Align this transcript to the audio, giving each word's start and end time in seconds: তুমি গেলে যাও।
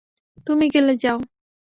তুমি 0.47 0.65
গেলে 0.73 0.93
যাও। 0.97 1.17